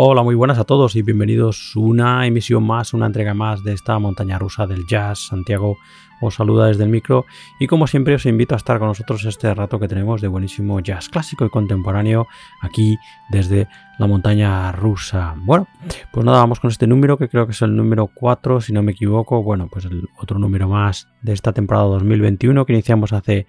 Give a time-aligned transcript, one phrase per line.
[0.00, 3.98] Hola, muy buenas a todos y bienvenidos una emisión más, una entrega más de esta
[3.98, 5.26] montaña rusa del jazz.
[5.26, 5.76] Santiago
[6.20, 7.26] os saluda desde el micro
[7.58, 10.78] y como siempre os invito a estar con nosotros este rato que tenemos de buenísimo
[10.78, 12.28] jazz clásico y contemporáneo
[12.62, 12.96] aquí
[13.28, 13.66] desde
[13.98, 15.34] la montaña rusa.
[15.38, 15.66] Bueno,
[16.12, 18.84] pues nada, vamos con este número que creo que es el número 4, si no
[18.84, 19.42] me equivoco.
[19.42, 23.48] Bueno, pues el otro número más de esta temporada 2021 que iniciamos hace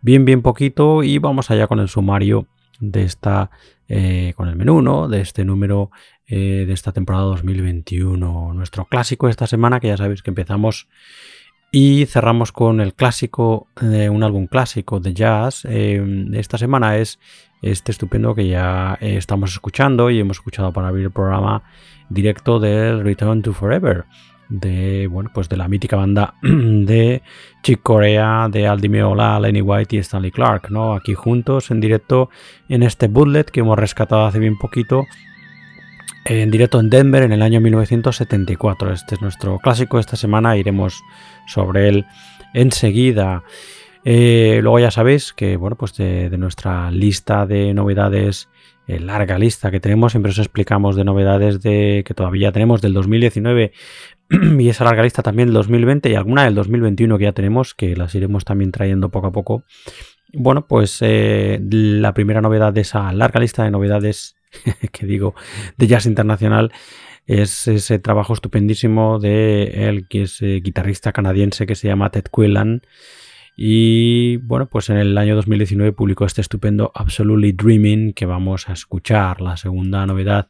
[0.00, 2.46] bien, bien poquito y vamos allá con el sumario
[2.80, 3.50] de esta,
[3.92, 5.08] eh, con el menú, ¿no?
[5.08, 5.90] De este número
[6.28, 8.54] eh, de esta temporada 2021.
[8.54, 10.88] Nuestro clásico de esta semana, que ya sabéis que empezamos
[11.72, 15.64] y cerramos con el clásico, de un álbum clásico de jazz.
[15.64, 16.00] Eh,
[16.34, 17.18] esta semana es
[17.62, 21.64] este estupendo que ya estamos escuchando y hemos escuchado para abrir el programa
[22.08, 24.04] directo del Return to Forever
[24.50, 27.22] de, bueno, pues de la mítica banda de
[27.62, 30.94] Chick Corea, de Aldi Meola, Lenny White y Stanley Clark, ¿no?
[30.94, 32.28] Aquí juntos en directo
[32.68, 35.06] en este bootlet que hemos rescatado hace bien poquito
[36.24, 38.92] en directo en Denver en el año 1974.
[38.92, 41.02] Este es nuestro clásico de esta semana, iremos
[41.46, 42.06] sobre él
[42.54, 43.42] enseguida.
[44.04, 48.48] Eh, luego ya sabéis que, bueno, pues de, nuestra lista de novedades,
[48.86, 52.94] eh, larga lista que tenemos, siempre os explicamos de novedades de que todavía tenemos del
[52.94, 53.72] 2019
[54.58, 57.96] y esa larga lista también del 2020 y alguna del 2021 que ya tenemos, que
[57.96, 59.64] las iremos también trayendo poco a poco.
[60.32, 64.36] bueno, pues eh, la primera novedad de esa larga lista de novedades
[64.92, 65.34] que digo
[65.76, 66.72] de jazz internacional
[67.26, 72.24] es ese trabajo estupendísimo de el que es eh, guitarrista canadiense que se llama Ted
[72.34, 72.82] Quillan
[73.62, 78.72] y bueno, pues en el año 2019 publicó este estupendo Absolutely Dreaming que vamos a
[78.72, 79.42] escuchar.
[79.42, 80.48] La segunda novedad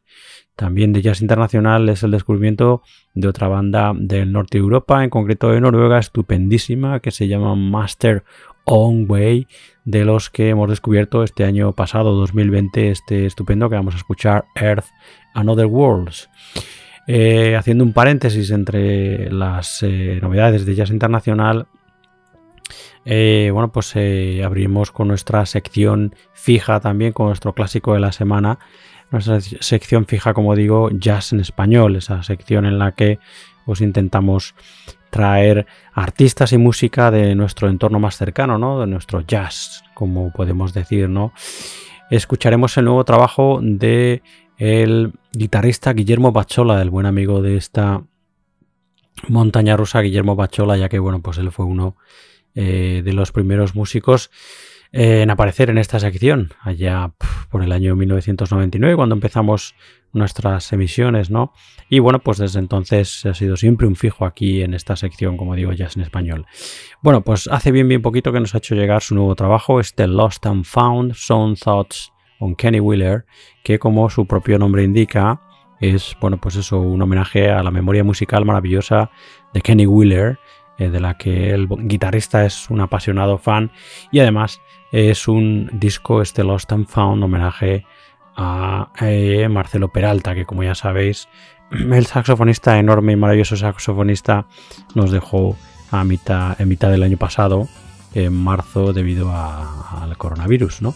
[0.61, 2.83] también de jazz internacional es el descubrimiento
[3.15, 7.55] de otra banda del norte de Europa, en concreto de Noruega, estupendísima, que se llama
[7.55, 8.25] Master
[8.67, 9.47] On Way,
[9.87, 14.45] de los que hemos descubierto este año pasado, 2020, este estupendo que vamos a escuchar,
[14.55, 14.85] Earth
[15.33, 16.29] and Other Worlds.
[17.07, 21.69] Eh, haciendo un paréntesis entre las eh, novedades de jazz internacional,
[23.07, 23.97] eh, bueno, pues
[24.45, 28.59] abrimos con nuestra sección fija también, con nuestro clásico de la semana,
[29.11, 33.19] nuestra sección fija, como digo, jazz en español, esa sección en la que
[33.67, 34.55] os intentamos
[35.11, 38.81] traer artistas y música de nuestro entorno más cercano, ¿no?
[38.81, 41.33] De nuestro jazz, como podemos decir, ¿no?
[42.11, 44.23] Escucharemos el nuevo trabajo de
[44.59, 48.03] el guitarrista Guillermo Bachola, el buen amigo de esta
[49.29, 51.97] montaña rusa, Guillermo Bachola, ya que bueno, pues él fue uno
[52.55, 54.31] eh, de los primeros músicos
[54.93, 57.13] en aparecer en esta sección, allá
[57.49, 59.75] por el año 1999, cuando empezamos
[60.13, 61.53] nuestras emisiones, ¿no?
[61.89, 65.55] Y bueno, pues desde entonces ha sido siempre un fijo aquí en esta sección, como
[65.55, 66.47] digo, jazz en español.
[67.03, 70.07] Bueno, pues hace bien, bien poquito que nos ha hecho llegar su nuevo trabajo, este
[70.09, 73.27] Lost and Found, Sound Thoughts on Kenny Wheeler,
[73.63, 75.41] que como su propio nombre indica,
[75.81, 79.11] es, bueno, pues eso, un homenaje a la memoria musical maravillosa
[79.55, 80.39] de Kenny Wheeler,
[80.81, 83.71] eh, de la que el guitarrista es un apasionado fan
[84.11, 84.61] y además
[84.93, 87.85] es un disco, este Lost and Found, homenaje
[88.37, 91.29] a eh, Marcelo Peralta, que como ya sabéis,
[91.71, 94.47] el saxofonista, enorme y maravilloso saxofonista,
[94.95, 95.57] nos dejó
[95.91, 97.69] a mitad, en mitad del año pasado,
[98.15, 100.95] en marzo, debido al coronavirus, ¿no?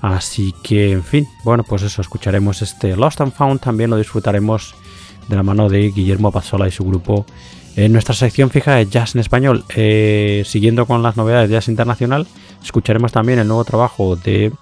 [0.00, 4.74] Así que, en fin, bueno, pues eso, escucharemos este Lost and Found, también lo disfrutaremos
[5.28, 7.26] de la mano de Guillermo Pasola y su grupo
[7.76, 9.64] en nuestra sección fija de Jazz en Español.
[9.74, 12.26] Eh, siguiendo con las novedades de Jazz Internacional,
[12.66, 14.52] escucharemos también el nuevo trabajo de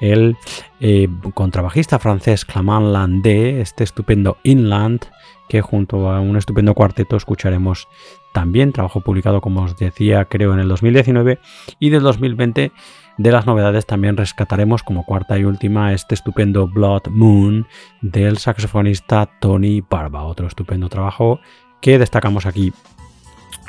[0.00, 0.36] el
[0.80, 5.06] eh, contrabajista francés Clamant Landé, este estupendo Inland,
[5.48, 7.88] que junto a un estupendo cuarteto escucharemos
[8.32, 11.40] también, trabajo publicado como os decía creo en el 2019
[11.80, 12.72] y del 2020
[13.16, 17.66] de las novedades también rescataremos como cuarta y última este estupendo Blood Moon
[18.00, 21.40] del saxofonista Tony Barba, otro estupendo trabajo
[21.80, 22.72] que destacamos aquí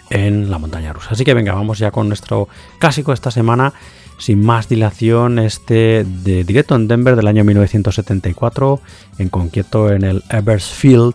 [0.09, 1.09] en la montaña rusa.
[1.11, 2.47] Así que venga, vamos ya con nuestro
[2.79, 3.73] clásico esta semana.
[4.17, 8.81] Sin más dilación, este de directo en Denver del año 1974,
[9.17, 11.13] en concreto en el Eversfield,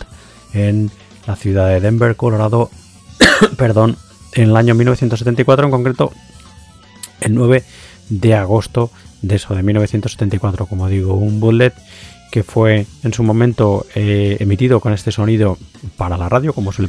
[0.55, 0.91] en
[1.27, 2.71] la ciudad de Denver, Colorado,
[3.59, 3.99] perdón,
[4.33, 6.13] en el año 1974, en concreto
[7.21, 7.63] el 9
[8.09, 11.75] de agosto de eso, de 1974, como digo, un bullet
[12.35, 15.57] que fue en su momento eh, emitido con este sonido
[15.97, 16.89] para la radio, como suele,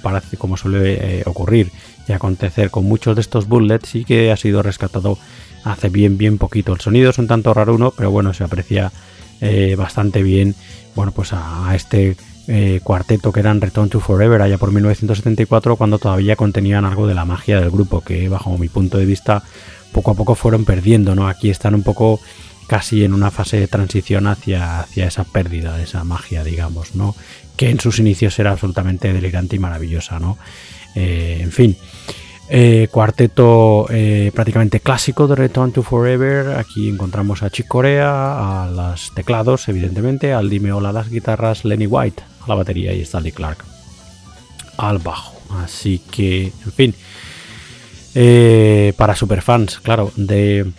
[1.19, 1.71] eh, ocurrir
[2.07, 5.19] y acontecer con muchos de estos bullets, y que ha sido rescatado
[5.63, 6.73] hace bien, bien poquito.
[6.73, 8.91] El sonido es un tanto raro uno, pero bueno, se aprecia
[9.39, 10.55] eh, bastante bien,
[10.95, 12.17] bueno, pues a, este
[12.83, 17.25] cuarteto que eran Return to Forever allá por 1974, cuando todavía contenían algo de la
[17.25, 19.43] magia del grupo, que bajo mi punto de vista
[19.91, 21.27] poco a poco fueron perdiendo, ¿no?
[21.27, 22.19] Aquí están un poco
[22.67, 27.15] casi en una fase de transición hacia, hacia esa pérdida de esa magia, digamos, ¿no?
[27.57, 30.37] Que en sus inicios era absolutamente delirante y maravillosa, ¿no?
[30.95, 31.77] Eh, en fin.
[32.47, 36.57] Eh, cuarteto eh, prácticamente clásico de Return to Forever.
[36.57, 41.87] Aquí encontramos a Chick Corea, a los teclados, evidentemente, al Dimeola a las guitarras, Lenny
[41.87, 43.63] White a la batería y Stanley Clark
[44.77, 45.35] al bajo.
[45.63, 46.95] Así que, en fin,
[48.97, 50.71] para superfans, claro, de,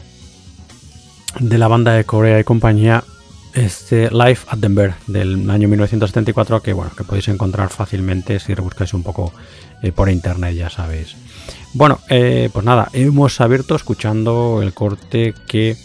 [1.40, 3.04] de la banda de Corea y compañía,
[3.52, 8.92] este Live at Denver del año 1974 que bueno que podéis encontrar fácilmente si rebuscáis
[8.94, 9.32] un poco
[9.82, 11.16] eh, por internet ya sabéis.
[11.72, 15.76] Bueno eh, pues nada hemos abierto escuchando el corte que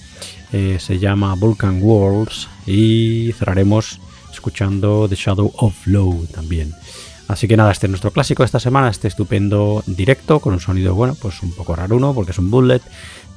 [0.52, 4.00] eh, se llama Vulcan Worlds y cerraremos
[4.32, 6.74] escuchando The Shadow of Low también.
[7.28, 10.60] Así que nada, este es nuestro clásico de esta semana, este estupendo directo con un
[10.60, 12.82] sonido, bueno, pues un poco raro uno porque es un bullet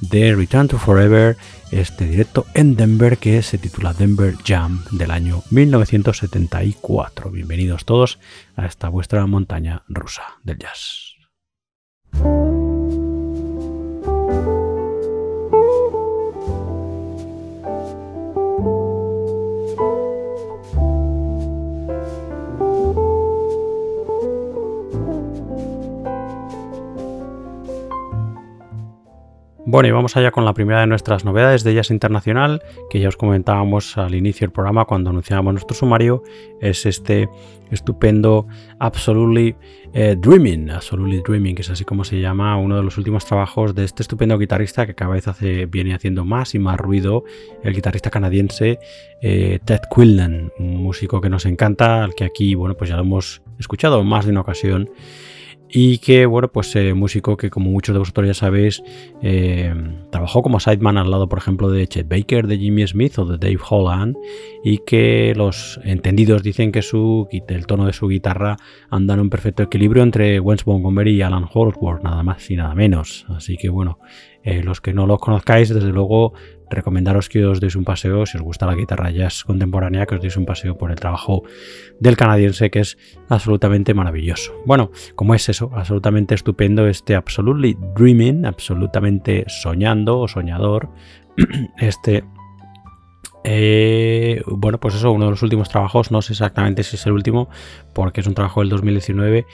[0.01, 1.37] de Return to Forever,
[1.71, 7.31] este directo en Denver que se titula Denver Jam del año 1974.
[7.31, 8.19] Bienvenidos todos
[8.55, 11.15] a esta vuestra montaña rusa del jazz.
[29.67, 33.09] Bueno, y vamos allá con la primera de nuestras novedades de Jazz Internacional, que ya
[33.09, 36.21] os comentábamos al inicio del programa cuando anunciábamos nuestro sumario,
[36.61, 37.27] es este
[37.71, 38.45] estupendo
[38.77, 39.55] Absolutely
[39.91, 43.73] eh, Dreaming, Absolutely Dreaming, que es así como se llama uno de los últimos trabajos
[43.73, 47.23] de este estupendo guitarrista que cada vez hace, viene haciendo más y más ruido,
[47.63, 48.77] el guitarrista canadiense
[49.23, 53.01] eh, Ted Quillen, un músico que nos encanta, al que aquí, bueno, pues ya lo
[53.01, 54.91] hemos escuchado más de una ocasión
[55.77, 58.81] y que, bueno, pues eh, músico que como muchos de vosotros ya sabéis,
[59.21, 59.73] eh,
[60.09, 63.37] trabajó como sideman al lado, por ejemplo, de Chet Baker, de Jimmy Smith o de
[63.37, 64.15] Dave Holland,
[64.63, 68.55] y que los entendidos dicen que su, el tono de su guitarra
[68.89, 72.73] anda en un perfecto equilibrio entre Wens Montgomery y Alan Holdsworth, nada más y nada
[72.73, 73.25] menos.
[73.27, 73.99] Así que, bueno,
[74.45, 76.35] eh, los que no los conozcáis, desde luego,
[76.69, 80.21] recomendaros que os deis un paseo, si os gusta la guitarra jazz contemporánea, que os
[80.21, 81.43] deis un paseo por el trabajo
[81.99, 82.97] del canadiense, que es
[83.29, 84.53] absolutamente maravilloso.
[84.65, 90.89] Bueno, como es eso, absolutamente estupendo este Absolutely Dreaming, absolutamente soñando o soñador,
[91.77, 92.23] este...
[93.47, 97.11] Eh, bueno, pues eso, uno de los últimos trabajos, no sé exactamente si es el
[97.11, 97.47] último,
[97.93, 99.45] porque es un trabajo del 2019,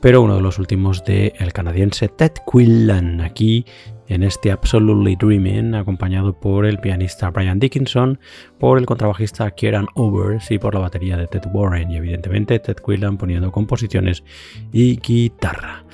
[0.00, 3.64] pero uno de los últimos del el canadiense Ted Quillan, aquí
[4.08, 8.18] en este Absolutely Dreaming, acompañado por el pianista Brian Dickinson,
[8.58, 12.76] por el contrabajista Kieran Overs y por la batería de Ted Warren y evidentemente Ted
[12.76, 14.24] Quillan poniendo composiciones
[14.72, 15.84] y guitarra.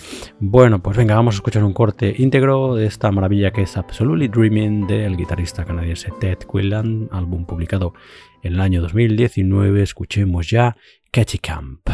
[0.41, 4.29] Bueno, pues venga, vamos a escuchar un corte íntegro de esta maravilla que es Absolutely
[4.29, 7.95] Dreaming del guitarrista canadiense Ted Quillan, álbum publicado
[8.43, 9.83] en el año 2019.
[9.83, 10.77] Escuchemos ya
[11.11, 11.89] Catchy Camp.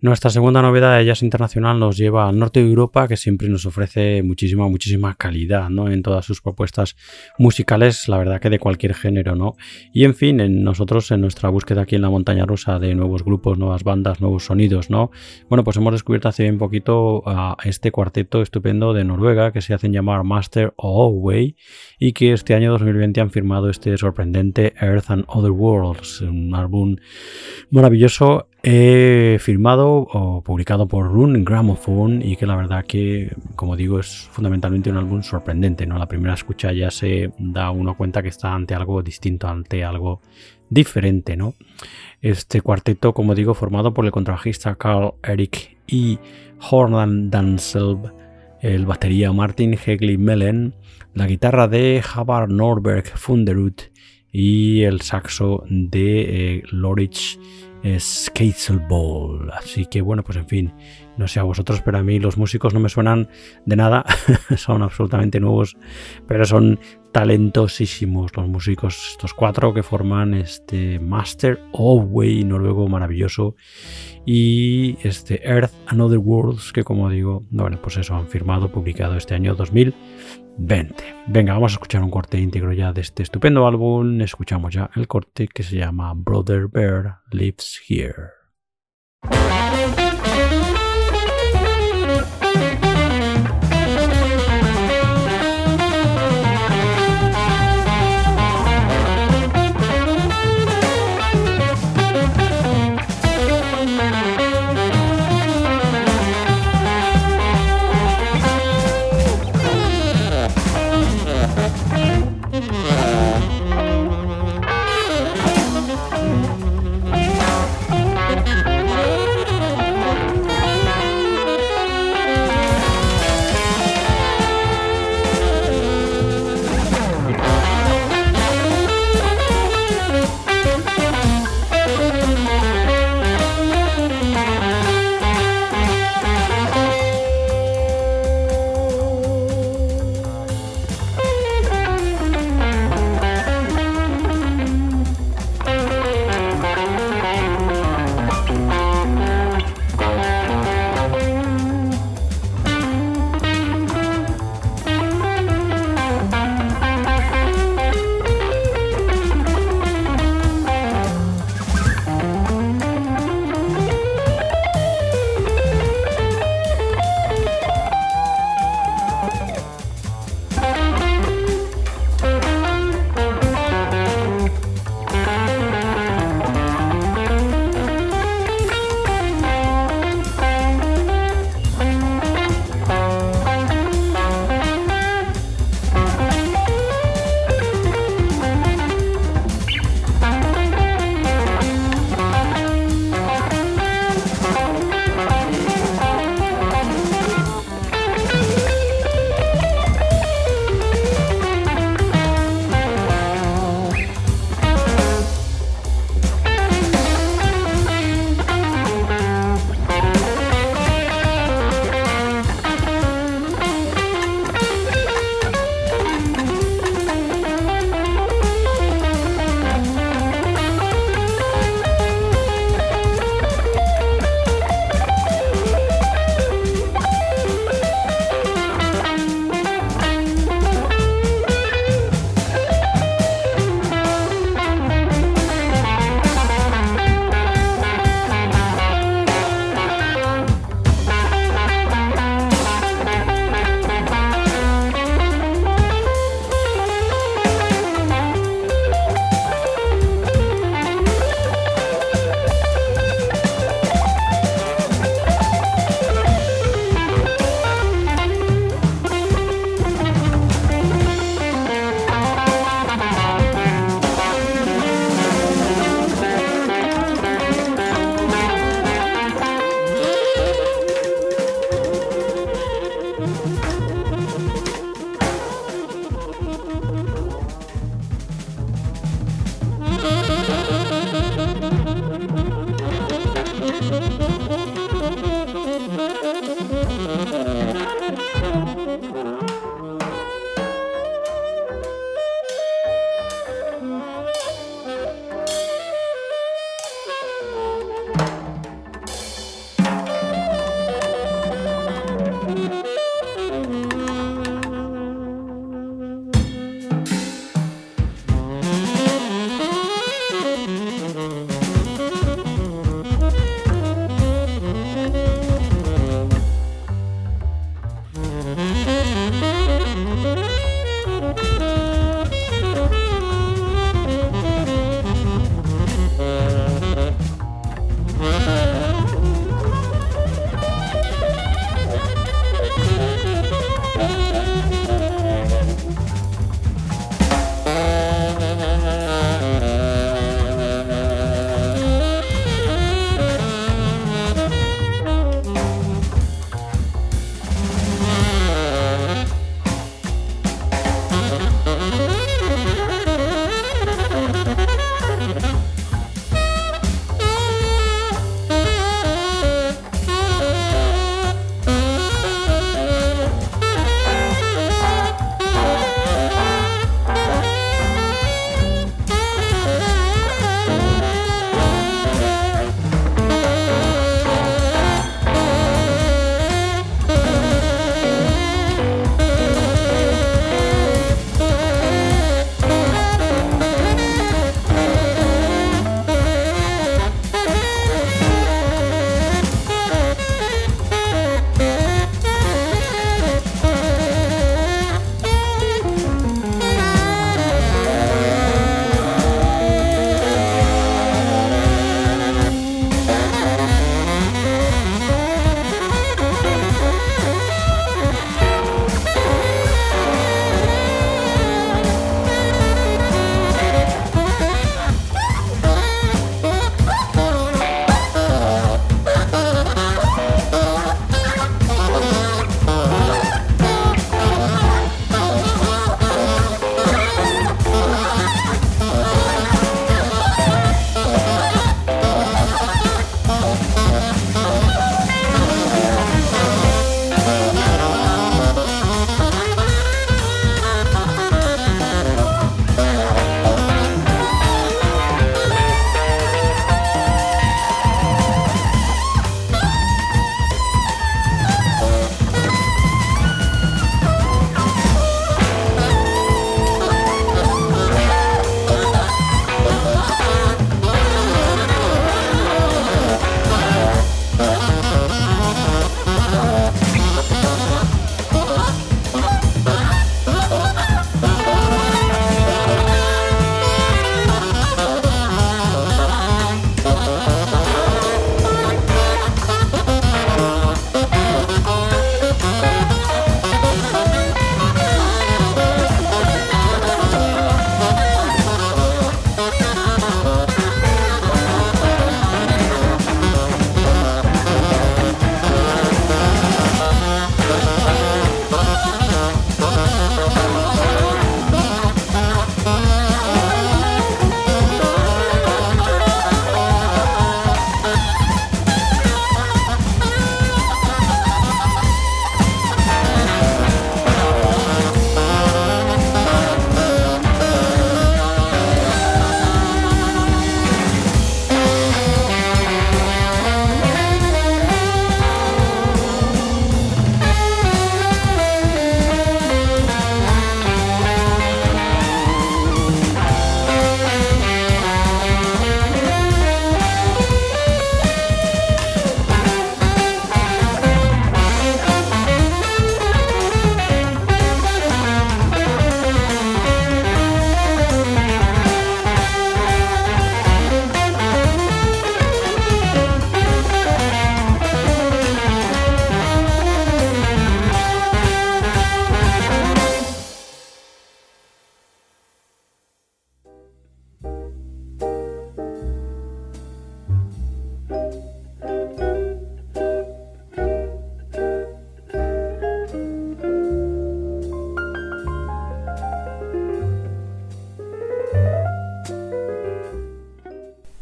[0.00, 3.66] Nuestra segunda novedad de Jazz Internacional nos lleva al norte de Europa, que siempre nos
[3.66, 5.90] ofrece muchísima, muchísima calidad, ¿no?
[5.90, 6.94] En todas sus propuestas
[7.36, 9.56] musicales, la verdad que de cualquier género, ¿no?
[9.92, 13.24] Y en fin, en nosotros, en nuestra búsqueda aquí en la montaña rusa de nuevos
[13.24, 15.10] grupos, nuevas bandas, nuevos sonidos, ¿no?
[15.48, 19.74] Bueno, pues hemos descubierto hace bien poquito a este cuarteto estupendo de Noruega que se
[19.74, 21.56] hacen llamar Master Way
[21.98, 26.94] y que este año 2020 han firmado este sorprendente Earth and Other Worlds, un álbum
[27.70, 33.98] maravilloso He firmado o publicado por Rune Gramophone y que la verdad que, como digo,
[33.98, 35.86] es fundamentalmente un álbum sorprendente.
[35.86, 35.96] ¿no?
[35.96, 40.20] La primera escucha ya se da uno cuenta que está ante algo distinto, ante algo
[40.68, 41.34] diferente.
[41.34, 41.54] ¿no?
[42.20, 46.18] Este cuarteto, como digo, formado por el contrabajista Carl Eric y
[46.70, 48.12] Hornan Danselb,
[48.60, 50.74] el batería Martin Hegli Mellen,
[51.14, 53.72] la guitarra de Javar Norberg Funderud
[54.30, 57.38] y el saxo de eh, Lorich
[57.82, 58.30] es.
[59.52, 60.74] Así que bueno, pues en fin,
[61.16, 63.28] no sé a vosotros, pero a mí los músicos no me suenan
[63.66, 64.04] de nada,
[64.56, 65.76] son absolutamente nuevos,
[66.26, 66.78] pero son
[67.12, 73.56] talentosísimos los músicos, estos cuatro que forman este Master of Way noruego maravilloso
[74.26, 79.16] y este Earth and Other Worlds que como digo, bueno, pues eso han firmado, publicado
[79.16, 79.94] este año 2000
[80.58, 81.04] 20.
[81.28, 84.20] Venga, vamos a escuchar un corte íntegro ya de este estupendo álbum.
[84.20, 88.32] Escuchamos ya el corte que se llama Brother Bear Lives Here.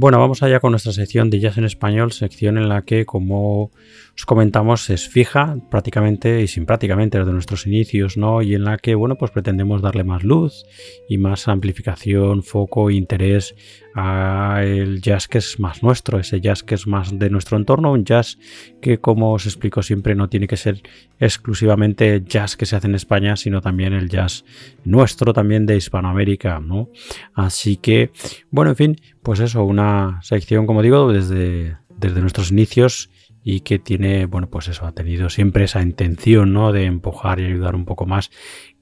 [0.00, 3.72] Bueno, vamos allá con nuestra sección de Jazz en Español, sección en la que, como
[4.18, 8.42] os comentamos, es fija prácticamente y sin prácticamente desde nuestros inicios, ¿no?
[8.42, 10.64] Y en la que, bueno, pues pretendemos darle más luz
[11.08, 13.54] y más amplificación, foco, interés
[13.94, 17.92] a el jazz que es más nuestro, ese jazz que es más de nuestro entorno,
[17.92, 18.38] un jazz
[18.82, 20.82] que, como os explico siempre, no tiene que ser
[21.20, 24.44] exclusivamente jazz que se hace en España, sino también el jazz
[24.82, 26.90] nuestro, también de Hispanoamérica, ¿no?
[27.34, 28.10] Así que,
[28.50, 33.10] bueno, en fin, pues eso, una sección, como digo, desde, desde nuestros inicios
[33.50, 36.70] y que tiene, bueno, pues eso, ha tenido siempre esa intención, ¿no?
[36.70, 38.30] De empujar y ayudar un poco más,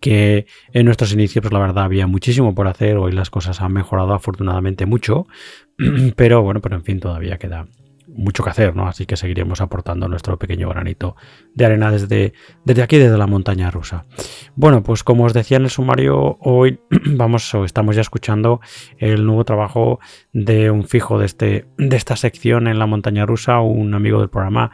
[0.00, 3.72] que en nuestros inicios, pues la verdad, había muchísimo por hacer, hoy las cosas han
[3.72, 5.28] mejorado afortunadamente mucho,
[6.16, 7.68] pero bueno, pero en fin, todavía queda,
[8.16, 8.88] mucho que hacer, ¿no?
[8.88, 11.16] Así que seguiremos aportando nuestro pequeño granito
[11.54, 12.32] de arena desde,
[12.64, 14.06] desde aquí, desde la montaña rusa.
[14.54, 18.60] Bueno, pues como os decía en el sumario, hoy vamos o estamos ya escuchando
[18.98, 20.00] el nuevo trabajo
[20.32, 24.30] de un fijo de, este, de esta sección en la montaña rusa, un amigo del
[24.30, 24.72] programa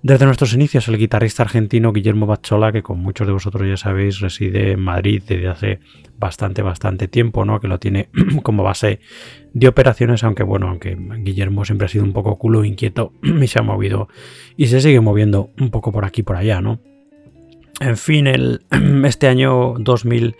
[0.00, 4.20] desde nuestros inicios, el guitarrista argentino Guillermo Bachola, que con muchos de vosotros ya sabéis,
[4.20, 5.80] reside en Madrid desde hace
[6.18, 7.58] bastante, bastante tiempo, ¿no?
[7.58, 8.08] Que lo tiene
[8.42, 9.00] como base
[9.52, 13.58] de operaciones, aunque bueno, aunque Guillermo siempre ha sido un poco culo inquieto y se
[13.58, 14.08] ha movido
[14.56, 16.80] y se sigue moviendo un poco por aquí por allá, ¿no?
[17.80, 18.28] En fin,
[19.04, 20.36] este año 2000,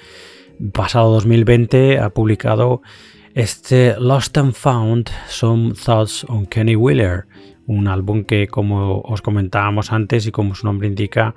[0.72, 2.82] pasado 2020, ha publicado
[3.34, 7.26] este Lost and Found, Some Thoughts on Kenny Wheeler,
[7.68, 11.34] un álbum que como os comentábamos antes y como su nombre indica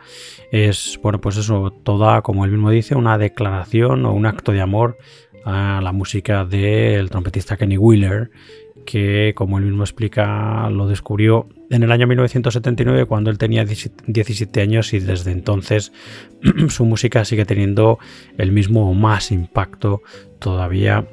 [0.52, 4.62] es bueno pues eso toda como él mismo dice una declaración o un acto de
[4.62, 4.98] amor
[5.44, 8.32] a la música del trompetista Kenny Wheeler
[8.86, 14.62] que como él mismo explica lo descubrió en el año 1979 cuando él tenía 17
[14.62, 15.92] años y desde entonces
[16.70, 18.00] su música sigue teniendo
[18.38, 20.02] el mismo o más impacto
[20.40, 21.06] todavía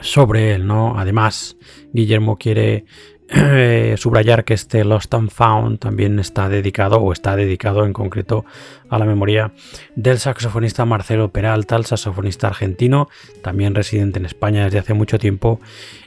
[0.00, 0.98] sobre él, ¿no?
[0.98, 1.56] Además,
[1.92, 2.84] Guillermo quiere
[3.30, 8.46] eh, subrayar que este Lost and Found también está dedicado o está dedicado en concreto
[8.88, 9.52] a la memoria
[9.96, 13.08] del saxofonista Marcelo Peralta, el saxofonista argentino,
[13.42, 15.60] también residente en España desde hace mucho tiempo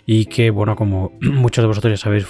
[0.05, 2.27] y que, bueno, como muchos de vosotros ya sabéis,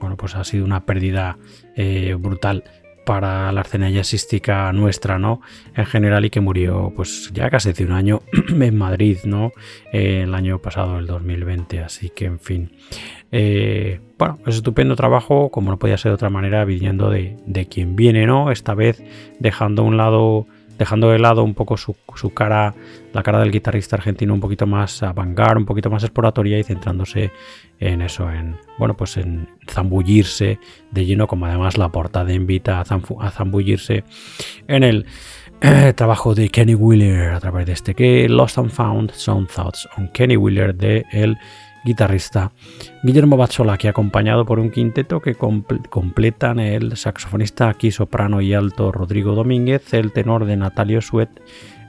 [0.00, 1.38] bueno, pues ha sido una pérdida
[1.76, 2.64] eh, brutal
[3.08, 5.40] para la escena jazzística nuestra, ¿no?
[5.74, 9.52] En general y que murió pues ya casi hace un año en Madrid, ¿no?
[9.94, 12.70] Eh, el año pasado, el 2020, así que en fin.
[13.32, 17.64] Eh, bueno, es estupendo trabajo, como no podía ser de otra manera, viniendo de, de
[17.64, 18.50] quien viene, ¿no?
[18.50, 19.02] Esta vez
[19.38, 20.46] dejando a un lado
[20.78, 21.94] dejando de lado un poco su,
[22.34, 22.74] cara,
[23.12, 27.32] la cara del guitarrista argentino un poquito más vanguard, un poquito más exploratoria y centrándose
[27.80, 30.58] en eso, en bueno, pues en zambullirse
[30.90, 34.04] de lleno, como además la portada invita a, a zambullirse
[34.68, 35.06] en el
[35.60, 39.88] eh, trabajo de Kenny Wheeler a través de este que Lost and Found Sound Thoughts
[39.98, 41.36] on Kenny Wheeler de el
[41.88, 42.52] guitarrista
[43.02, 48.92] Guillermo Bazzola, que acompañado por un quinteto que completan el saxofonista aquí soprano y alto
[48.92, 51.30] Rodrigo Domínguez, el tenor de Natalio Suet,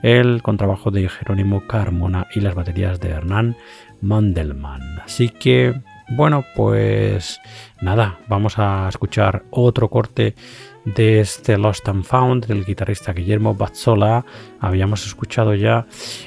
[0.02, 3.56] el contrabajo de Jerónimo Carmona y las baterías de Hernán
[4.00, 5.00] Mandelman.
[5.04, 5.74] Así que,
[6.10, 7.40] bueno, pues
[7.80, 10.34] nada, vamos a escuchar otro corte
[10.84, 14.24] de este Lost and Found del guitarrista Guillermo Bazzola.
[14.60, 15.86] Habíamos escuchado ya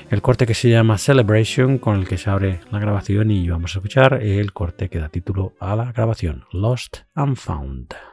[0.09, 3.75] el corte que se llama Celebration con el que se abre la grabación y vamos
[3.75, 8.12] a escuchar el corte que da título a la grabación Lost and Found.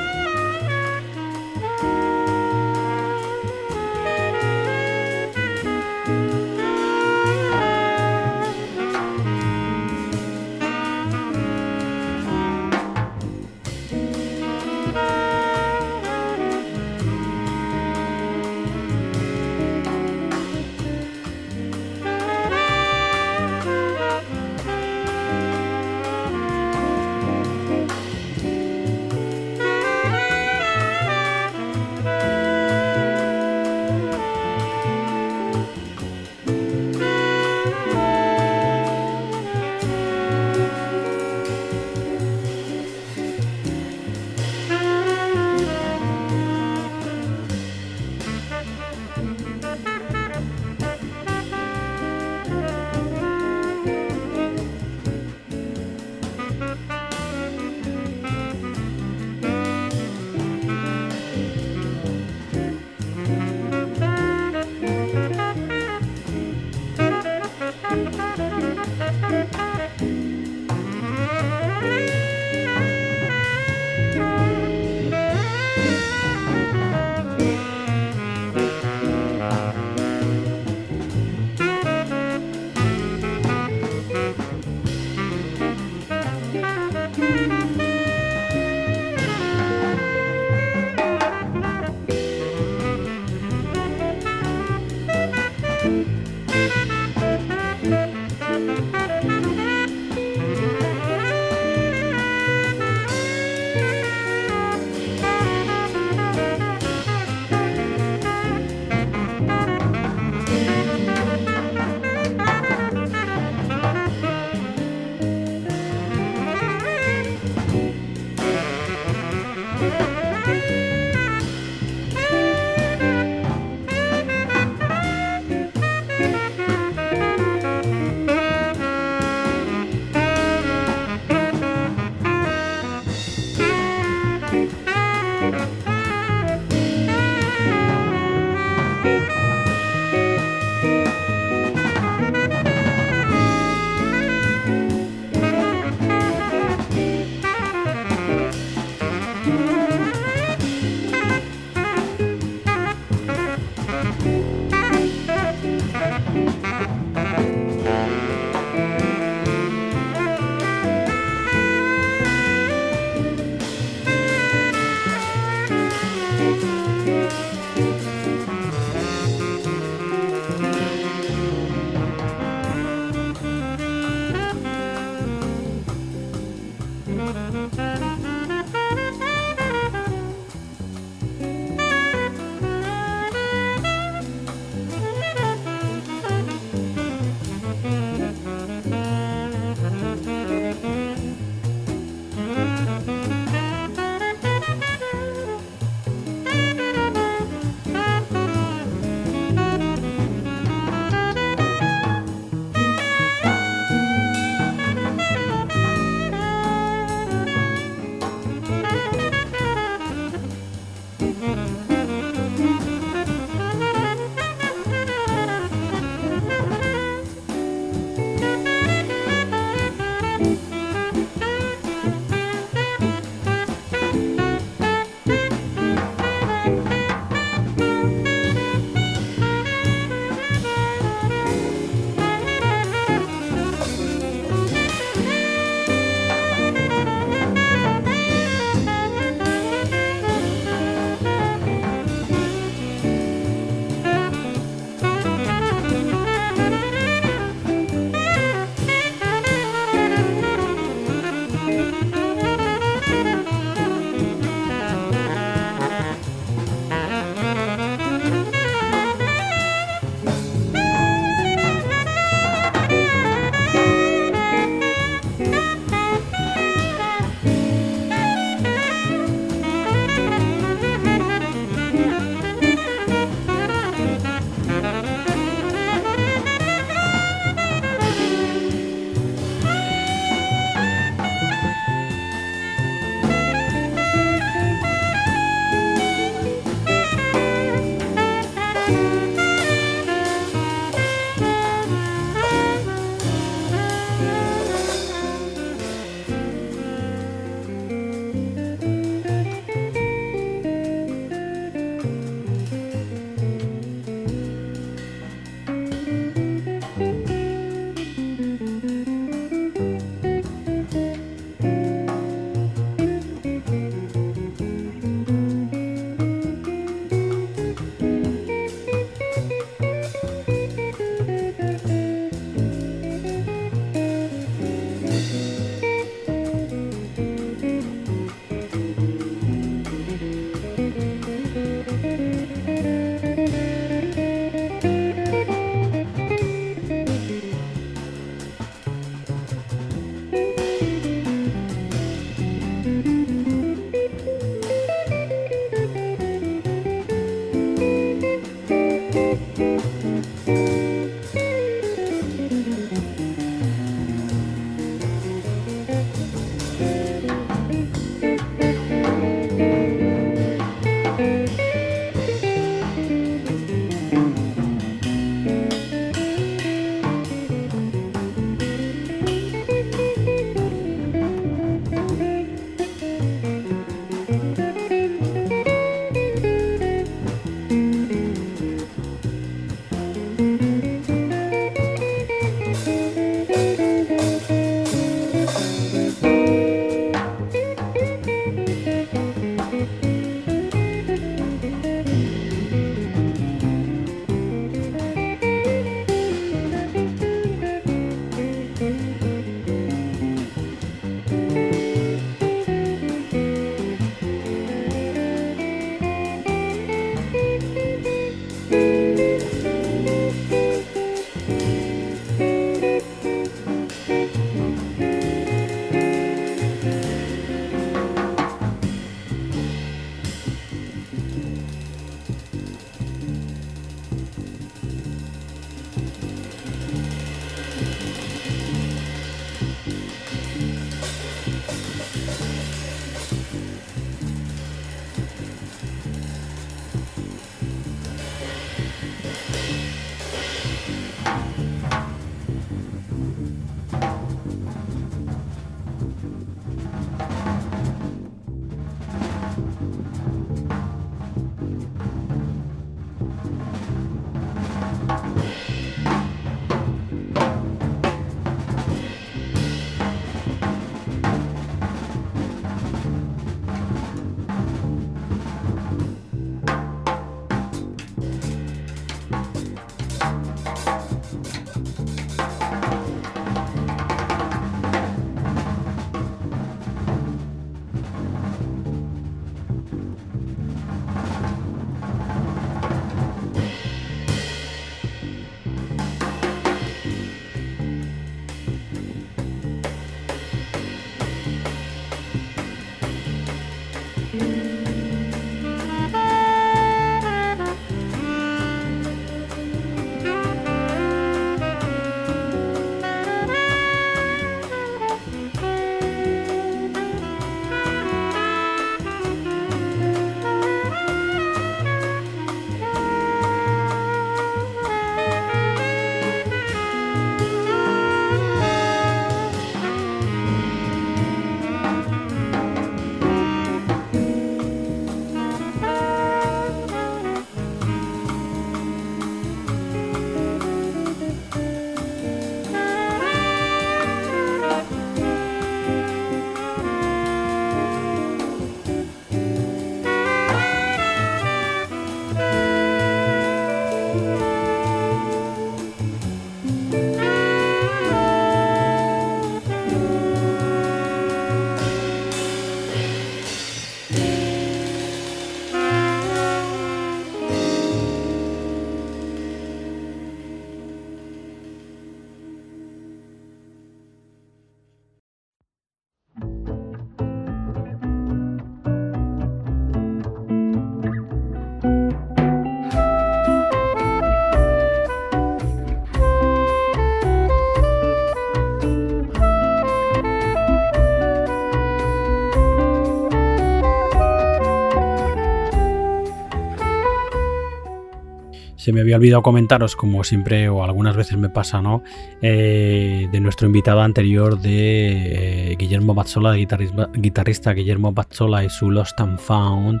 [588.88, 592.02] Se me había olvidado comentaros, como siempre o algunas veces me pasa, ¿no?
[592.40, 596.66] Eh, de nuestro invitado anterior de eh, Guillermo Bazzola, de
[597.12, 600.00] guitarrista, Guillermo Bazzola y su Lost and Found,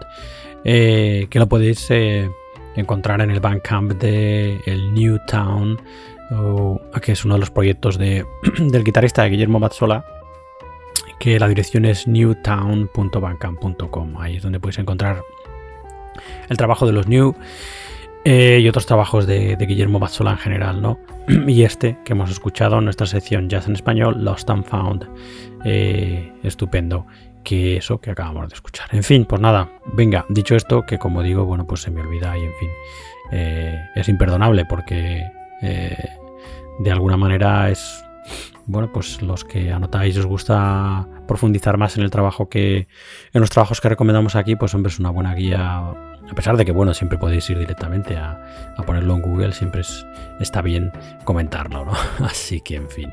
[0.64, 1.86] eh, que lo podéis
[2.76, 5.78] encontrar en el Bandcamp de el New Town,
[7.02, 8.24] que es uno de los proyectos de,
[8.58, 10.02] del guitarrista de Guillermo Bazzola,
[11.20, 14.16] que la dirección es newtown.bandcamp.com.
[14.18, 15.20] Ahí es donde podéis encontrar
[16.48, 17.34] el trabajo de los New.
[18.30, 20.98] Eh, y otros trabajos de, Guillermo Bazzola en general, ¿no?
[21.48, 25.08] y este que hemos escuchado en nuestra sección Jazz en Español, Lost and Found,
[25.64, 27.06] eh, estupendo,
[27.42, 28.86] que eso que acabamos de escuchar.
[28.92, 32.36] En fin, pues nada, venga, dicho esto, que como digo, bueno, pues se me olvida
[32.36, 32.68] y en fin,
[33.32, 35.24] eh, es imperdonable porque
[35.62, 38.04] de alguna manera es
[38.66, 42.88] bueno, pues los que anotáis os gusta profundizar más en el trabajo que
[43.32, 45.94] en los trabajos que recomendamos aquí, pues hombre es una buena guía
[46.30, 48.38] a pesar de que, bueno, siempre podéis ir directamente a,
[48.86, 49.82] ponerlo en Google, siempre
[50.40, 50.92] está bien
[51.24, 51.92] comentarlo, ¿no?
[52.24, 53.12] Así que, en fin.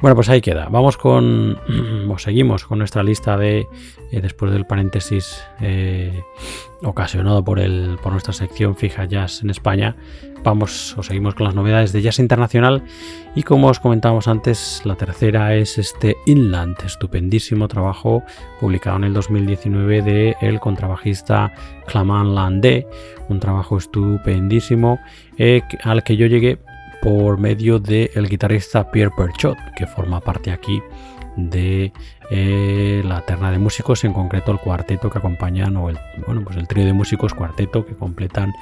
[0.00, 0.68] Bueno, pues ahí queda.
[0.70, 1.58] Vamos con.
[2.08, 3.66] O seguimos con nuestra lista de.
[4.12, 6.22] Eh, después del paréntesis eh,
[6.82, 9.96] ocasionado por, el, por nuestra sección fija Jazz en España.
[10.44, 12.82] Vamos o seguimos con las novedades de Jazz Internacional.
[13.34, 18.22] Y como os comentábamos antes, la tercera es este Inland, estupendísimo trabajo
[18.60, 21.50] publicado en el 2019 de el contrabajista
[21.86, 22.86] Claman Landé.
[23.30, 25.00] Un trabajo estupendísimo
[25.38, 26.58] eh, al que yo llegué
[27.00, 30.82] por medio del guitarrista Pierre Perchot, que forma parte aquí
[31.36, 31.90] de
[32.30, 36.56] eh, la terna de músicos, en concreto el cuarteto que acompañan, o el, bueno, pues
[36.56, 38.52] el trío de músicos cuarteto que completan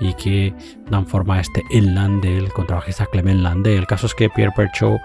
[0.00, 0.54] y que
[0.90, 3.76] dan forma a este Inland del contrabajista Clement Landé.
[3.76, 5.00] El caso es que Pierre Perchot,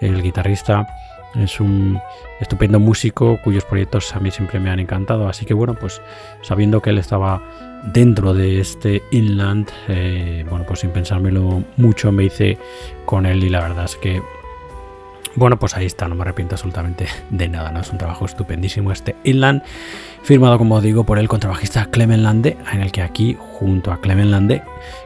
[0.00, 0.86] el guitarrista,
[1.34, 1.98] es un
[2.40, 5.28] estupendo músico cuyos proyectos a mí siempre me han encantado.
[5.28, 6.00] Así que bueno, pues
[6.42, 7.42] sabiendo que él estaba
[7.92, 12.58] dentro de este inland, eh, bueno, pues sin pensármelo mucho me hice
[13.04, 14.22] con él y la verdad es que,
[15.36, 17.80] bueno, pues ahí está, no me arrepiento absolutamente de nada, ¿no?
[17.80, 19.62] Es un trabajo estupendísimo este inland,
[20.22, 24.30] firmado como digo por el contrabajista Clement Lande, en el que aquí, junto a Clement
[24.30, 24.62] Lande,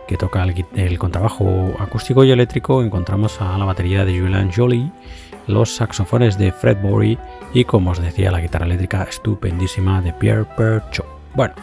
[0.06, 4.90] que toca el, el contrabajo acústico y eléctrico, encontramos a la batería de Julian Jolie,
[5.46, 7.18] los saxofones de Fred Bory
[7.54, 11.06] y, como os decía, la guitarra eléctrica estupendísima de Pierre Perchot.
[11.34, 11.54] Bueno,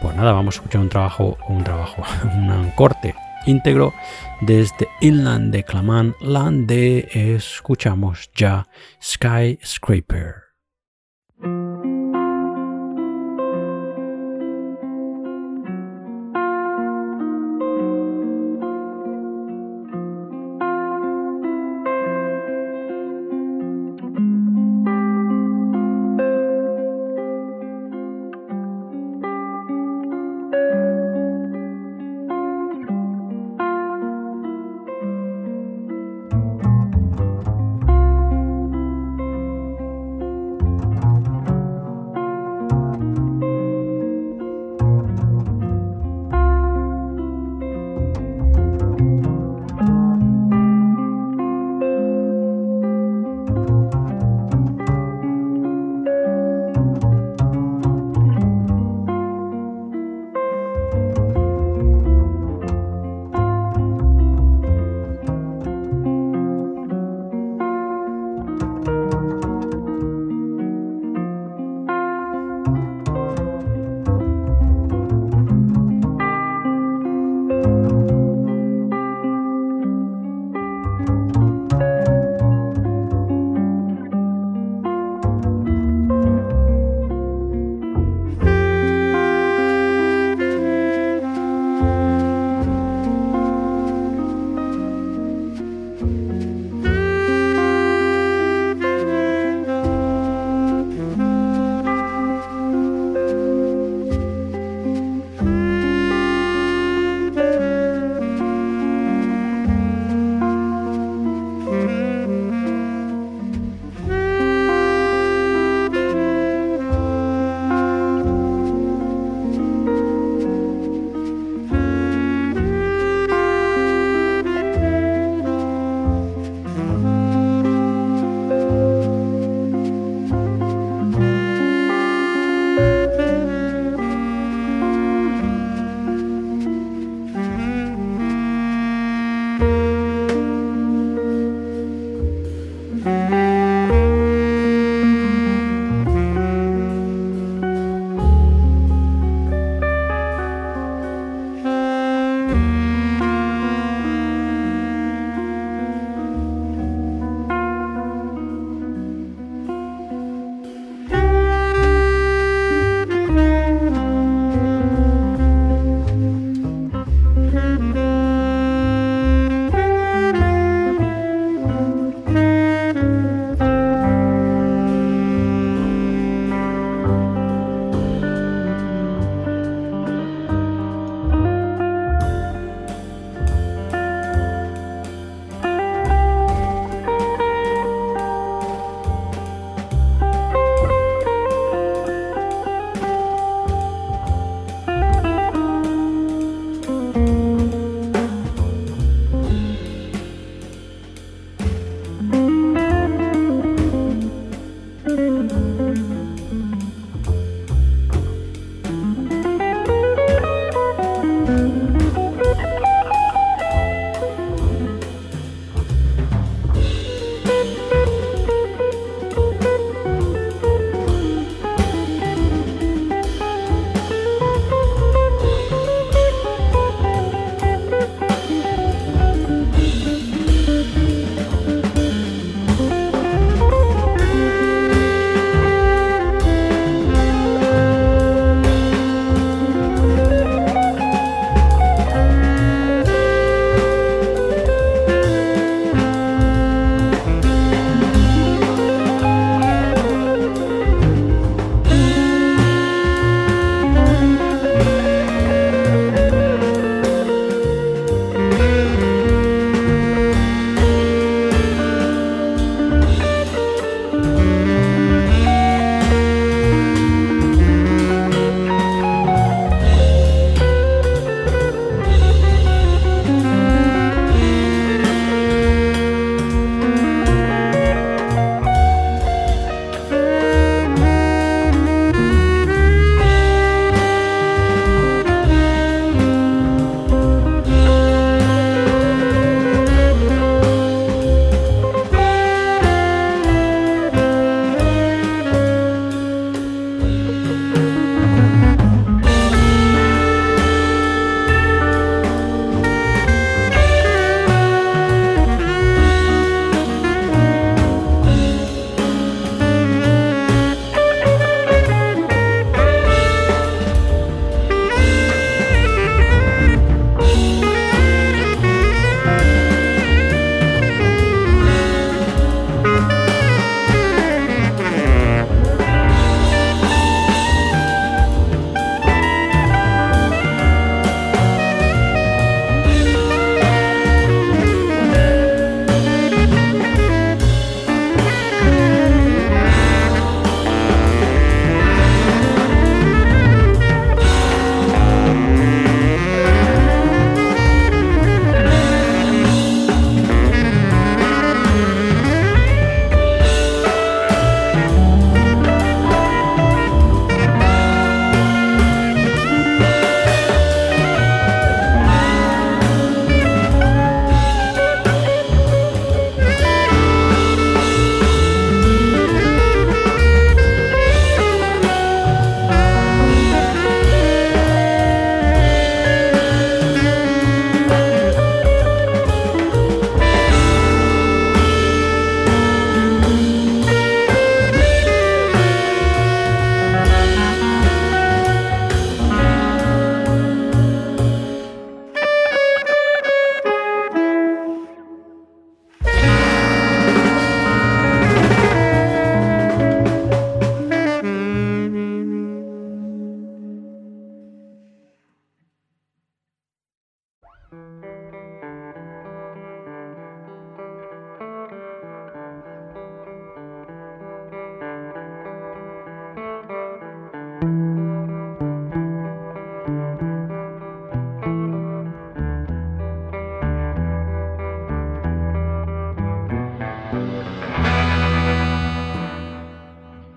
[0.00, 3.14] pues nada, vamos a escuchar un trabajo, un trabajo, un corte
[3.46, 3.92] íntegro
[4.40, 8.66] desde Inland de Claman Land de escuchamos ya
[9.02, 10.43] Skyscraper.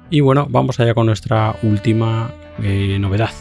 [0.10, 2.32] Y bueno, vamos allá con nuestra última
[2.64, 3.32] eh, novedad.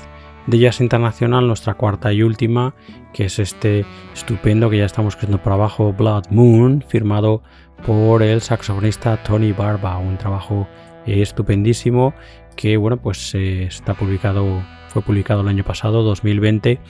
[0.49, 2.75] De Jazz Internacional, nuestra cuarta y última,
[3.13, 3.85] que es este
[4.15, 7.43] estupendo que ya estamos escribiendo por abajo, Blood Moon, firmado
[7.85, 10.69] por el saxofonista Tony Barba, un trabajo
[11.07, 12.15] estupendísimo
[12.57, 16.81] que bueno pues eh, está publicado fue publicado el año pasado 2020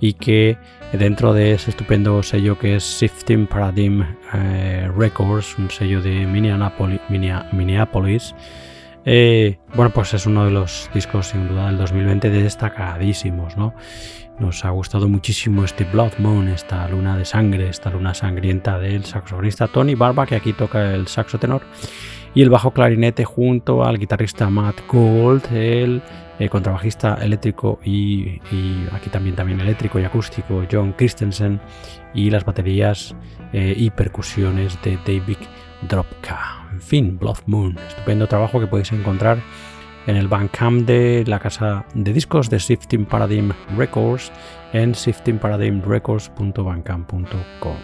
[0.00, 0.58] y que
[0.92, 4.04] dentro de ese estupendo sello que es Shifting Paradigm
[4.34, 8.34] eh, Records un sello de Minneapolis
[9.04, 13.74] eh, bueno, pues es uno de los discos sin duda del 2020 destacadísimos, ¿no?
[14.38, 19.04] Nos ha gustado muchísimo este Blood Moon, esta luna de sangre, esta luna sangrienta del
[19.04, 21.62] saxofonista Tony Barba, que aquí toca el saxo tenor,
[22.34, 26.02] y el bajo clarinete junto al guitarrista Matt Gold, el,
[26.38, 28.40] eh, contrabajista eléctrico y,
[28.92, 31.60] aquí también, también eléctrico y acústico John Christensen,
[32.14, 33.14] y las baterías
[33.52, 35.38] eh, y percusiones de David
[35.82, 36.61] Dropka.
[36.82, 39.38] Fin, Blood Moon, estupendo trabajo que podéis encontrar
[40.06, 44.32] en el Bandcamp de la casa de discos de Shifting Paradigm Records
[44.72, 47.76] en shiftingparadigmrecords.bandcamp.com.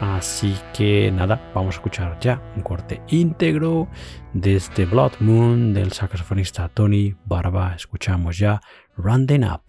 [0.00, 3.86] Así que nada, vamos a escuchar ya un corte íntegro
[4.32, 7.76] de este Blood Moon del saxofonista Tony Barba.
[7.76, 8.60] Escuchamos ya
[8.96, 9.62] Running Up.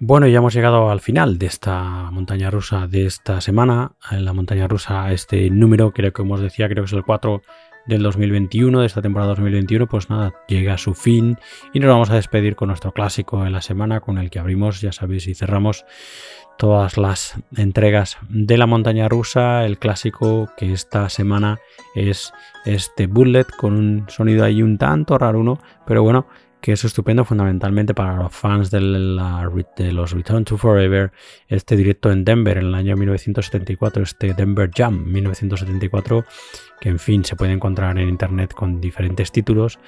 [0.00, 3.96] Bueno, ya hemos llegado al final de esta montaña rusa de esta semana.
[4.12, 7.42] En la montaña rusa, este número, creo que hemos decía, creo que es el 4
[7.86, 11.36] del 2021, de esta temporada 2021, pues nada, llega a su fin
[11.72, 14.80] y nos vamos a despedir con nuestro clásico de la semana, con el que abrimos,
[14.80, 15.84] ya sabéis, y cerramos
[16.58, 19.64] todas las entregas de la montaña rusa.
[19.64, 21.58] El clásico que esta semana
[21.96, 22.32] es
[22.64, 26.28] este Bullet con un sonido ahí un tanto raro, uno, pero bueno,
[26.60, 31.12] que es estupendo fundamentalmente para los fans de, los Return to Forever,
[31.46, 36.24] este directo en Denver en el año 1974, este Denver Jam 1974,
[36.80, 39.78] que en fin se puede encontrar en internet con diferentes títulos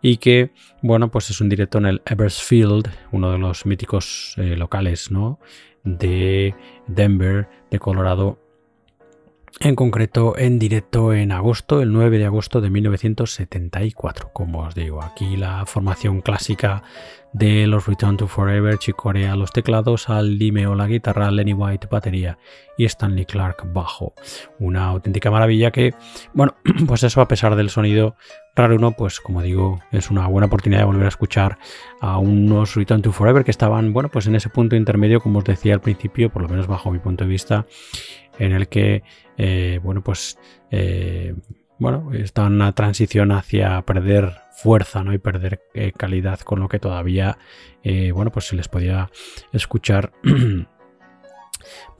[0.00, 0.50] y que,
[0.82, 5.38] bueno, pues es un directo en el Eversfield, uno de los míticos eh, locales, ¿no?
[5.84, 6.54] De
[6.86, 8.41] Denver, de Colorado,
[9.60, 14.30] en concreto en directo en agosto, el 9 de agosto de 1974.
[14.32, 16.82] Como os digo, aquí la formación clásica
[17.32, 21.88] de los Return to Forever, Chick Corea los teclados, Al Dimeo la guitarra, Lenny White
[21.90, 22.38] batería
[22.76, 24.14] y Stanley Clark bajo.
[24.58, 25.94] Una auténtica maravilla que,
[26.34, 26.56] bueno,
[26.86, 28.16] pues eso a pesar del sonido
[28.54, 31.58] raro uno, pues como digo, es una buena oportunidad de volver a escuchar
[32.00, 35.44] a unos Return to Forever que estaban, bueno, pues en ese punto intermedio, como os
[35.44, 37.66] decía al principio, por lo menos bajo mi punto de vista,
[38.44, 39.02] en el que,
[39.38, 40.38] eh, bueno, pues,
[40.70, 41.34] eh,
[41.78, 45.12] bueno, está una transición hacia perder fuerza, ¿no?
[45.12, 47.38] Y perder eh, calidad, con lo que todavía,
[48.12, 49.10] bueno, pues se les podía
[49.52, 50.12] escuchar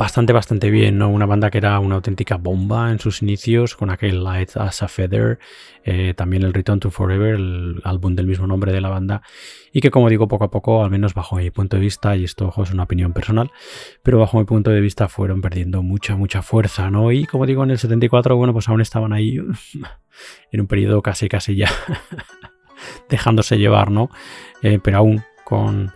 [0.03, 1.09] bastante, bastante bien, ¿no?
[1.11, 4.89] Una banda que era una auténtica bomba en sus inicios, con aquel Light as a
[4.89, 5.39] Feather,
[5.85, 9.23] eh, también el Return to Forever, el álbum del mismo nombre de la banda,
[9.73, 12.25] y que como digo, poco a poco, al menos bajo mi punto de vista, y
[12.25, 13.53] esto es una opinión personal,
[14.03, 17.13] pero bajo mi punto de vista fueron perdiendo mucha, mucha fuerza, ¿no?
[17.13, 19.37] Y como digo, en el 74, bueno, pues aún estaban ahí
[20.51, 21.71] en un periodo casi, casi ya
[23.09, 24.11] dejándose llevar, ¿no?
[24.63, 25.93] Eh, pero aún con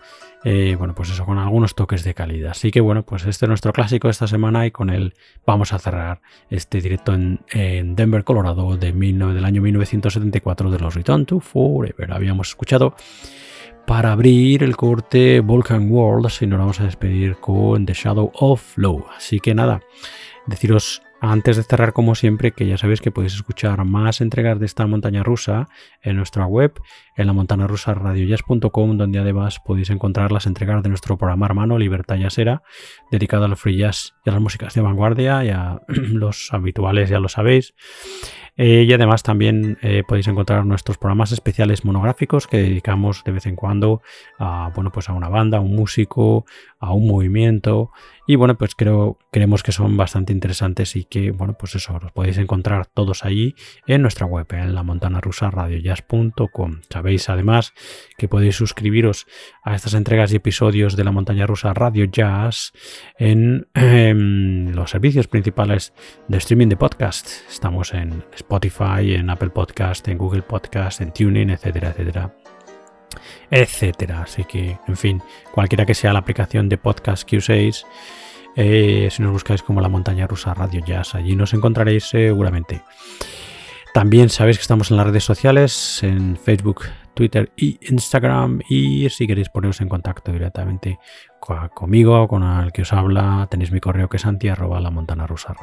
[0.49, 2.53] eh, bueno, pues eso, con algunos toques de calidad.
[2.53, 5.15] Así que bueno, pues este es nuestro clásico de esta semana y con él
[5.45, 6.21] vamos a cerrar
[6.51, 7.41] este directo en,
[7.97, 12.13] Denver, Colorado de del año 1974 de los Return to Forever.
[12.13, 12.95] Habíamos escuchado
[13.89, 18.79] para abrir el corte Volcan World y nos vamos a despedir con The Shadow of
[18.79, 19.05] Low.
[19.17, 19.81] Así que nada,
[20.47, 21.03] deciros
[21.33, 24.87] antes de cerrar, como siempre, que ya sabéis que podéis escuchar más entregas de esta
[24.87, 25.69] montaña rusa
[26.03, 26.73] en nuestra web,
[27.17, 31.79] en la montana rusa radiojazz.com, donde además podéis encontrar las entregas de nuestro programa hermano
[31.79, 32.63] Libertad Jazzera,
[33.11, 37.19] dedicado al free jazz y a las músicas de vanguardia y a los habituales, ya
[37.19, 37.75] lo sabéis.
[38.59, 43.45] Eh, y además también eh, podéis encontrar nuestros programas especiales monográficos que dedicamos de vez
[43.47, 44.01] en cuando
[44.39, 46.47] a, bueno, pues a una banda, a un músico,
[46.87, 47.91] a un movimiento.
[48.27, 52.13] Y bueno, pues creo, creemos que son bastante interesantes y que, bueno, pues eso, los
[52.13, 53.55] podéis encontrar todos allí
[53.87, 55.51] en nuestra web, en la montana rusa.
[56.91, 57.73] Sabéis además
[58.17, 59.27] que podéis suscribiros
[59.63, 62.73] a estas entregas y episodios de la montaña rusa Radio Jazz
[63.19, 65.93] en, en los servicios principales
[66.29, 67.29] de streaming de podcast.
[67.49, 72.46] Estamos en Spotify, en Apple Podcast, en Google Podcast, en Tuning, etcétera, etcétera
[73.51, 74.23] etcétera.
[74.23, 75.23] Así que, en fin,
[75.53, 77.87] cualquiera que sea la aplicación de podcast que uséis,
[78.57, 82.83] eh, si nos buscáis como la montaña rusa Radio Jazz, allí nos encontraréis seguramente.
[83.93, 86.83] También sabéis que estamos en las redes sociales, en Facebook,
[87.15, 88.61] Twitter y Instagram.
[88.69, 90.99] Y si queréis poneros en contacto directamente
[91.75, 95.27] conmigo o con el que os habla, tenéis mi correo que es anti la montana
[95.27, 95.55] rusa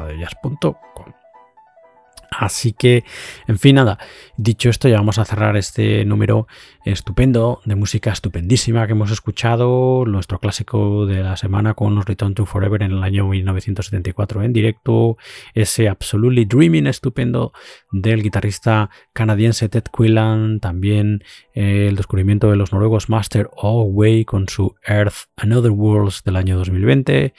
[2.40, 3.04] Así que,
[3.48, 3.98] en fin, nada,
[4.38, 6.48] dicho esto, ya vamos a cerrar este número
[6.86, 12.46] estupendo de música estupendísima que hemos escuchado, nuestro clásico de la semana con Return to
[12.46, 15.18] Forever en el año 1974 en directo,
[15.54, 17.54] ese Absolutely Dreaming estupendo
[17.92, 21.24] del guitarrista canadiense Ted Quillan, también
[21.54, 26.36] eh, el descubrimiento de los noruegos Master Way con su Earth and Other Worlds del
[26.36, 27.34] año 2020.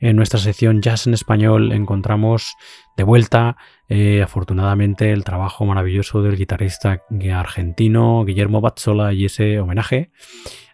[0.00, 2.54] En nuestra sección Jazz en Español encontramos
[2.96, 3.56] de vuelta
[3.88, 7.02] eh, afortunadamente el trabajo maravilloso del guitarrista
[7.34, 10.10] argentino Guillermo Bazzola y ese homenaje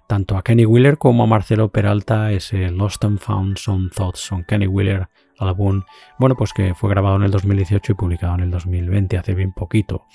[0.06, 4.44] tanto a Kenny Wheeler como a Marcelo Peralta, ese Lost and Found Some Thoughts on
[4.44, 5.08] Kenny Wheeler
[5.42, 5.82] álbum,
[6.18, 9.52] bueno, pues que fue grabado en el 2018 y publicado en el 2020, hace bien
[9.52, 10.06] poquito.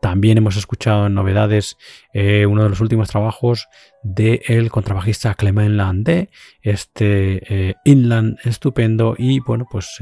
[0.00, 1.78] También hemos escuchado en novedades
[2.12, 3.68] eh, uno de los últimos trabajos
[4.02, 6.28] del el contrabajista Clement Landé,
[6.60, 9.98] este eh, Inland estupendo y bueno, pues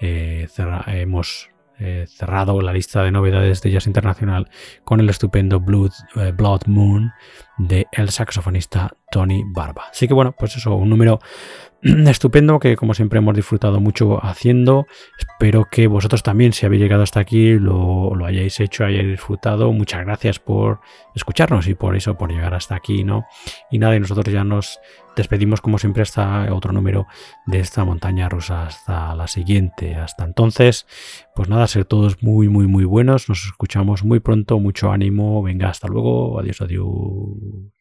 [0.00, 4.48] hemos eh, cerrado la lista de novedades de Jazz Internacional
[4.84, 5.92] con el estupendo Blood,
[6.34, 7.12] Blood Moon
[7.58, 9.84] del el saxofonista Tony Barba.
[9.90, 11.20] Así que bueno, pues eso, un número
[12.08, 14.86] estupendo que como siempre hemos disfrutado mucho haciendo.
[15.18, 19.72] Espero que vosotros también, si habéis llegado hasta aquí, lo, lo, hayáis hecho, hayáis disfrutado.
[19.72, 20.80] Muchas gracias por
[21.14, 23.26] escucharnos y por eso, por llegar hasta aquí, ¿no?
[23.70, 24.80] Y nada, y nosotros ya nos
[25.16, 27.06] despedimos como siempre hasta otro número
[27.46, 28.66] de esta montaña rusa.
[28.66, 29.94] Hasta la siguiente.
[29.94, 30.86] Hasta entonces,
[31.34, 33.28] pues nada, ser todos muy, muy, muy buenos.
[33.28, 34.58] Nos escuchamos muy pronto.
[34.58, 35.42] Mucho ánimo.
[35.42, 36.40] Venga, hasta luego.
[36.40, 37.75] Adiós, adiós.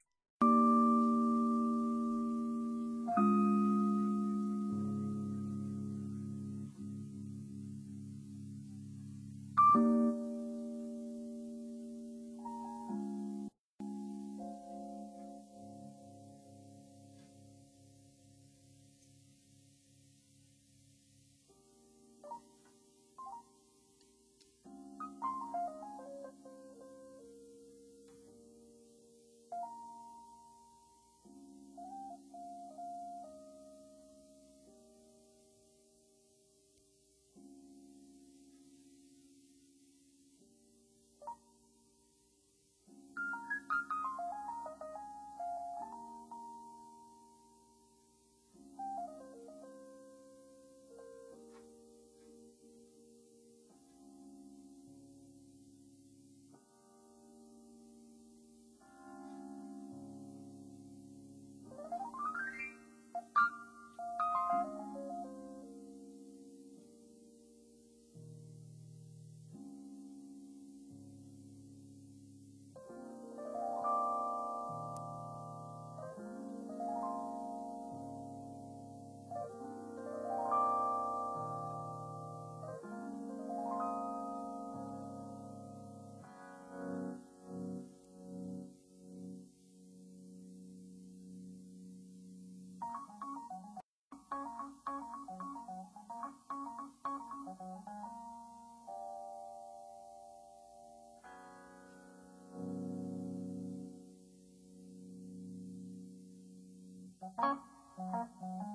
[107.38, 107.56] 拜
[107.98, 108.75] 拜。